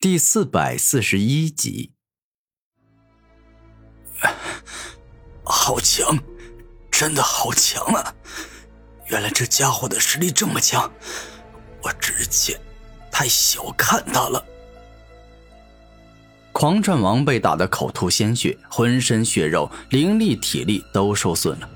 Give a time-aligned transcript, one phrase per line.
[0.00, 1.90] 第四百四十一集，
[5.42, 6.16] 好强，
[6.88, 8.14] 真的好强啊！
[9.08, 10.88] 原来这家伙的实力这么强，
[11.82, 12.56] 我之前
[13.10, 14.46] 太小看他了。
[16.52, 21.68] 狂战王被打得口吐鲜血，浑身血肉、灵力、体力都受损了，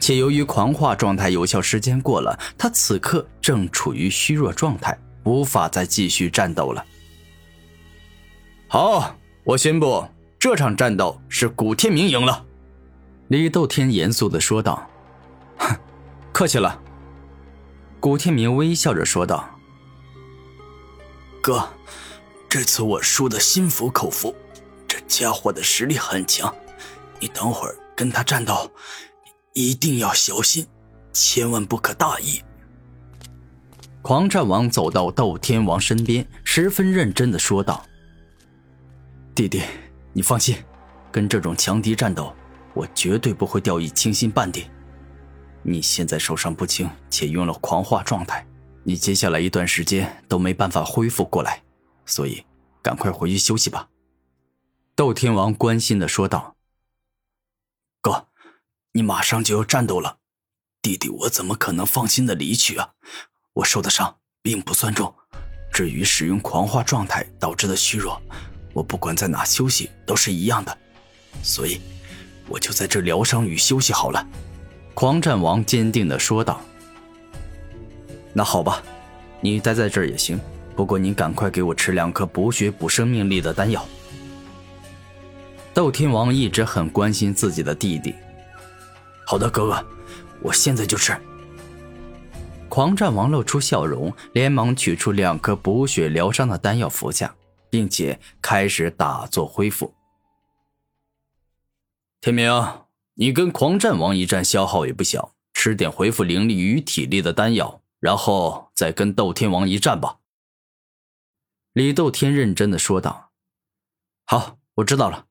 [0.00, 6.84] 且由于狂化状态有效时间过了，他此刻正处于虚弱状态，无法再继续战斗了。
[8.72, 10.02] 好，我宣布
[10.38, 12.42] 这场战斗是古天明赢了。”
[13.28, 14.88] 李斗天严肃的说道。
[15.60, 15.76] “哼，
[16.32, 16.80] 客气了。”
[18.00, 19.46] 古天明微笑着说道。
[21.42, 21.68] “哥，
[22.48, 24.34] 这次我输的心服口服，
[24.88, 26.50] 这家伙的实力很强，
[27.20, 28.70] 你等会儿跟他战斗，
[29.52, 30.66] 一定要小心，
[31.12, 32.40] 千万不可大意。”
[34.00, 37.84] 狂战王走到斗天王身边，十分认真的说道。
[39.42, 39.62] 弟弟，
[40.12, 40.56] 你放心，
[41.10, 42.32] 跟这种强敌战斗，
[42.74, 44.70] 我绝对不会掉以轻心半点。
[45.64, 48.46] 你现在受伤不轻，且用了狂化状态，
[48.84, 51.60] 你接下来一段时间都没办法恢复过来，
[52.06, 52.44] 所以
[52.80, 53.88] 赶快回去休息吧。”
[54.94, 56.54] 斗天王关心的说道。
[58.00, 58.28] “哥，
[58.92, 60.18] 你马上就要战斗了，
[60.80, 62.90] 弟弟我怎么可能放心的离去啊？
[63.54, 65.12] 我受的伤并不算重，
[65.72, 68.22] 至于使用狂化状态导致的虚弱。”
[68.72, 70.78] 我不管在哪休息都是一样的，
[71.42, 71.80] 所以
[72.48, 74.26] 我就在这疗伤与休息好了。”
[74.94, 76.60] 狂战王坚定的说道。
[78.34, 78.82] “那好吧，
[79.40, 80.38] 你待在这儿也行，
[80.76, 83.84] 不过你赶快给我吃两颗补血补生命力的丹药。”
[85.74, 88.14] 斗天王一直很关心自己的弟弟。
[89.26, 89.86] “好的，哥哥，
[90.42, 91.16] 我现在就吃。”
[92.68, 97.34] 狂战王露出笑容，连忙取出两颗补血疗伤的丹药服下。
[97.72, 99.94] 并且开始打坐恢复。
[102.20, 102.52] 天明，
[103.14, 110.18] 你跟狂战王一战消耗也不小，吃点恢复灵力与体力的丹药，然后再跟斗天王一战吧。
[111.72, 113.32] 李斗天认真的说道
[114.26, 115.28] ：“好，我知道了。”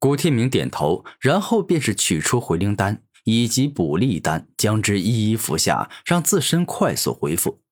[0.00, 7.62] 古天明点头，然后便是取出回灵丹以及补力丹，将之一一服下，让自身快速恢复。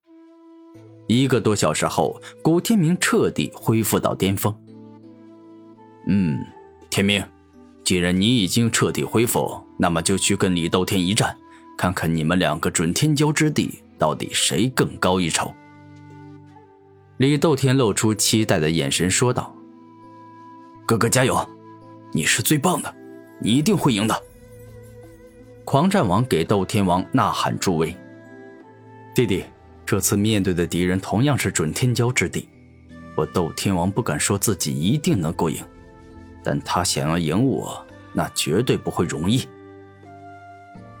[1.19, 4.55] 一个多小时后，古天明彻底恢复到巅峰。
[6.07, 6.39] 嗯，
[6.89, 7.21] 天明，
[7.83, 11.35] 既然你已经彻底恢复，那么就去跟李斗天一战，
[11.77, 15.53] 看看你们两个准天骄之地到底谁更高一筹。
[17.17, 19.53] 李斗天露出期待的眼神说道
[20.87, 21.45] ：“哥哥加油，
[22.13, 22.95] 你是最棒的，
[23.41, 24.23] 你一定会赢的。”
[25.65, 27.93] 狂战王给斗天王呐喊助威，
[29.13, 29.43] 弟弟。
[29.85, 32.47] 这次面对的敌人同样是准天骄之地，
[33.15, 35.61] 我斗天王不敢说自己一定能够赢，
[36.43, 39.45] 但他想要赢我，那绝对不会容易。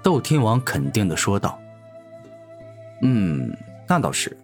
[0.03, 1.57] 斗天王肯定的说道
[3.01, 3.55] ：“嗯，
[3.87, 4.35] 那倒是，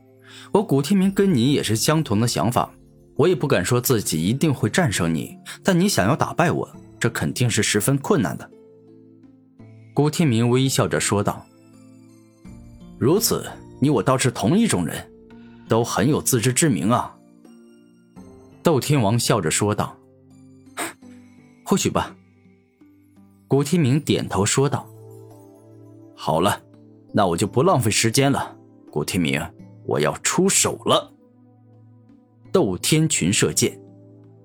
[0.53, 2.71] 我古天明跟你也是相同的想法，
[3.15, 8.49] 我也不敢说自己一定会战胜你，但你想要打败我，这肯定是十分困难的。”
[9.93, 11.45] 古天明微笑着说道
[12.97, 13.45] ：“如此。”
[13.79, 15.11] 你我倒是同一种人，
[15.67, 17.15] 都很有自知之明啊。”
[18.63, 19.95] 斗天王笑着说道。
[21.63, 22.15] “或许吧。”
[23.47, 24.85] 古天明点头说道。
[26.15, 26.61] “好了，
[27.13, 28.55] 那我就不浪费时间了。
[28.91, 29.41] 古天明，
[29.85, 31.13] 我要出手了。”
[32.51, 33.79] 斗天群射箭，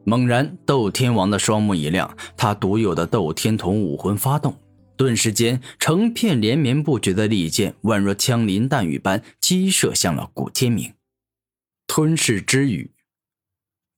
[0.04, 4.54] 猛然，斗天王的双目一亮，他独有的斗天童武魂发动。
[5.02, 10.92] 顿时间，成片连绵不绝的利剑，宛若枪林弹雨般击射向了古天明。
[11.88, 12.92] 吞噬之雨。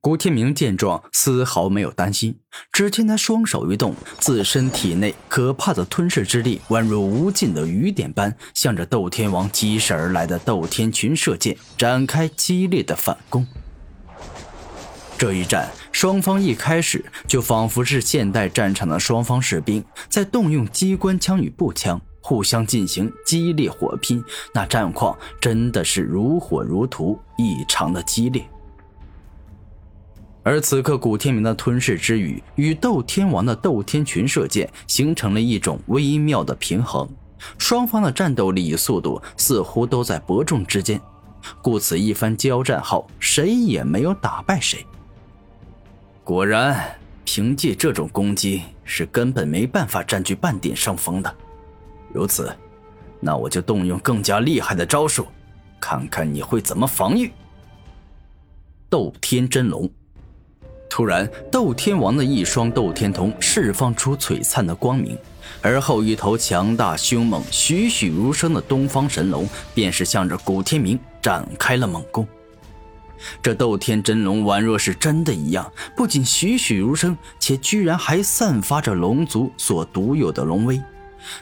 [0.00, 2.38] 古天明见状，丝毫没有担心。
[2.72, 13.46] 只见他双手一动，自身体内可怕的吞噬之力，宛若无尽的雨点般，向着斗天王击射而来的斗天群射箭展开激烈的反攻。
[15.16, 24.22] 这一战，双方一开始就仿佛是现代战场的双方士兵在动用机关枪与步枪，互相进行激烈火拼。
[24.52, 28.44] 那战况真的是如火如荼，异常的激烈。
[30.42, 37.08] 而此刻，古天明的吞噬之语与斗天王的斗天群射箭形成了一种微妙的平衡，
[37.56, 41.00] 双方的战斗力与速度似乎都在伯仲之间，
[41.62, 44.84] 故此一番交战后，谁也没有打败谁。
[46.24, 51.36] 果然，凭借这种攻击是根本没办法占据半点上风的。
[52.14, 52.50] 如此，
[53.20, 55.26] 那我就动用更加厉害的招数，
[55.78, 57.30] 看看你会怎么防御。
[58.88, 59.88] 斗天真龙。
[60.88, 65.18] 突然，斗天王的一双斗天瞳释放出璀璨的光明，
[65.60, 72.26] 而后一头强大凶猛、栩栩如生的东方神龙便是向着古天明展开了猛攻。
[73.42, 80.80] 这斗天真龙宛若是真的一样，不仅栩栩如生，且居然还散发着龙族所独有的龙威。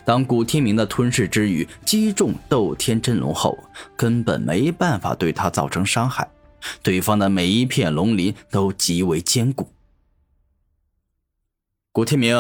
[0.05, 3.59] 当古天明的吞噬之羽击中斗天真龙后，
[3.97, 6.29] 根本没办法对他造成伤害。
[6.81, 9.69] 对方的每一片龙鳞都极为坚固。
[11.91, 12.37] 古天明，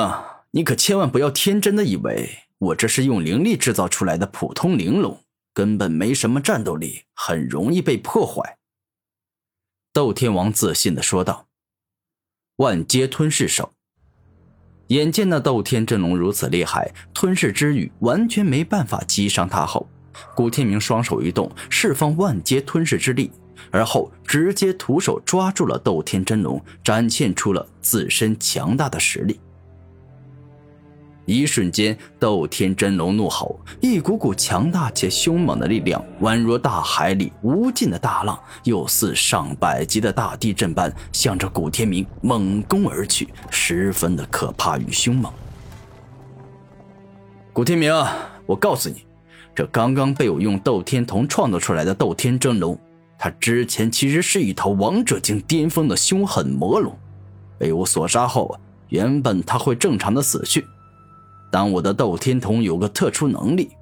[0.52, 5.20] 你可千万不要天真的以为我这是用灵力制造出来的普通灵龙，
[5.52, 8.58] 根本没什么战斗力，很容易被破坏。
[9.94, 11.48] 斗天王自信的说道
[12.56, 13.72] ：“万阶吞噬手。”
[14.88, 19.86] 眼见那斗天真龙如此厉害，吞噬之羽完全没办法击伤他后，
[20.34, 23.30] 古天明双手一动，释放万阶吞噬之力。
[23.70, 29.38] 而后直接徒手抓住了斗天真龙，展现出了自身强大的实力。
[31.24, 45.32] 一瞬间，斗天真龙怒吼，一股股强大且凶猛的力量，宛若大海里无尽的大浪，又似上百级的大地震般，向着古天明猛攻而去，十分的可怕与凶猛。
[47.52, 47.92] 古天明，
[48.44, 49.06] 我告诉你，
[49.54, 52.76] 这刚刚被我用斗天瞳创造出来的斗天真龙。
[53.16, 56.92] 它之前其实是一头王者境巅峰的凶狠魔龙，
[57.58, 58.58] 被我所杀后，
[58.88, 60.66] 原本它会正常的死去。
[61.52, 63.72] 当我的斗天瞳有个特殊能力，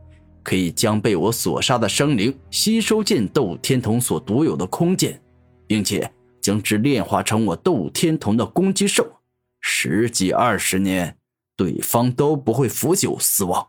[0.42, 5.22] 可以将被我所杀的生灵吸收进斗天瞳所独有的空间，
[5.68, 9.20] 并且将之炼化成我斗天瞳的攻击兽。
[9.60, 11.16] 十几二十年，
[11.56, 13.68] 对方都不会腐朽死亡。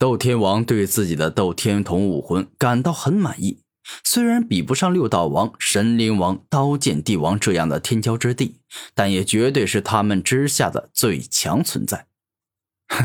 [0.00, 3.60] 斗天王对自己的斗天瞳武魂感到很满意。
[4.02, 8.56] 虽然比不上六道王、神灵王、刀剑帝王这样的天骄之地，
[8.94, 12.06] 但也绝对是他们之下的最强存在。
[12.88, 13.04] 哼，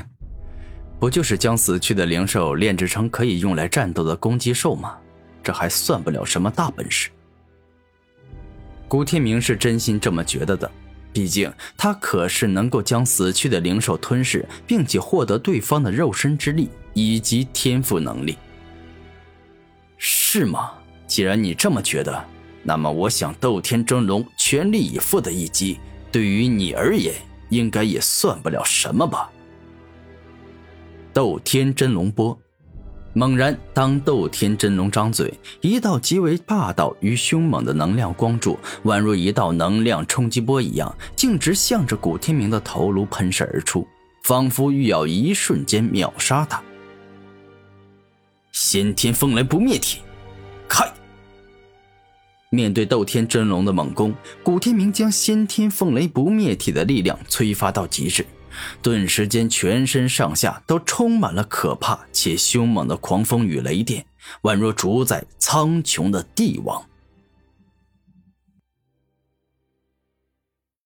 [0.99, 4.97] 不就是将死去的灵兽炼制成可以用来战斗的攻击兽吗？
[5.43, 7.09] 这还算不了什么大本事。
[8.87, 10.69] 古天明是真心这么觉得的，
[11.11, 18.37] 毕竟他可是能够将死去的灵兽吞噬，并且获得对方的肉身之力以及天赋能力。
[19.97, 20.71] 是吗？
[21.07, 22.23] 既然你这么觉得，
[22.63, 25.79] 那么我想斗天真龙全力以赴的一击，
[26.11, 27.15] 对于你而言，
[27.49, 29.31] 应该也算不了什么吧？
[31.13, 32.37] 斗天真龙波，
[33.13, 43.85] 猛然，当斗天真龙张嘴，一道极为霸道与凶猛的能量光柱，宛如一道能量冲击波一样，径直向着古天明的头颅喷射而出，
[44.23, 46.61] 仿佛欲要一瞬间秒杀他。
[48.53, 49.99] 先天风雷不灭体，
[50.69, 50.89] 开！
[52.49, 54.13] 面对斗天真龙的猛攻，
[54.43, 58.25] 古天明将先天风雷不灭体的力量催发到极致，
[58.81, 64.05] 顿时间全身上下都充满了可怕且凶猛的狂风与雷电，
[64.43, 66.83] 宛若主宰苍穹的帝王。